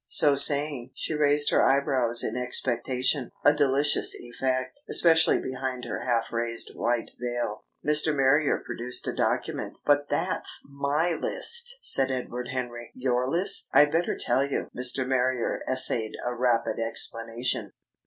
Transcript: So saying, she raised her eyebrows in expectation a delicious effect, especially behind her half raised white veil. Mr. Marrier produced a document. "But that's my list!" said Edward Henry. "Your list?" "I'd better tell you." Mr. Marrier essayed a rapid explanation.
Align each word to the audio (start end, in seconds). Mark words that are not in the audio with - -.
So 0.07 0.35
saying, 0.35 0.93
she 0.95 1.13
raised 1.13 1.51
her 1.51 1.61
eyebrows 1.63 2.23
in 2.23 2.35
expectation 2.35 3.29
a 3.45 3.53
delicious 3.53 4.15
effect, 4.15 4.81
especially 4.89 5.39
behind 5.39 5.85
her 5.85 5.99
half 5.99 6.33
raised 6.33 6.71
white 6.73 7.11
veil. 7.21 7.65
Mr. 7.87 8.07
Marrier 8.11 8.63
produced 8.65 9.07
a 9.07 9.13
document. 9.13 9.77
"But 9.85 10.09
that's 10.09 10.65
my 10.67 11.13
list!" 11.13 11.77
said 11.83 12.09
Edward 12.09 12.47
Henry. 12.51 12.89
"Your 12.95 13.27
list?" 13.29 13.69
"I'd 13.75 13.91
better 13.91 14.17
tell 14.19 14.43
you." 14.43 14.69
Mr. 14.75 15.07
Marrier 15.07 15.61
essayed 15.71 16.13
a 16.25 16.33
rapid 16.33 16.79
explanation. 16.79 17.71